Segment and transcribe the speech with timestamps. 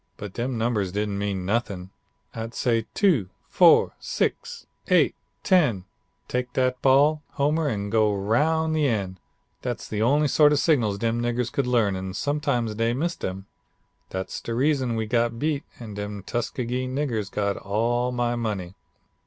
[0.17, 1.91] But dem numbers didn't mean nothin'.
[2.33, 5.85] I'd say, "two, four, six, eight, ten
[6.27, 9.19] tek dat ball, Homer, an' go roun' the end."
[9.61, 13.45] Dat's de only sort of signals dem niggers could learn and sometimes dey missed dem.
[14.09, 18.73] Dat's de reason we got beat and dem Tuskegee niggers got all my money.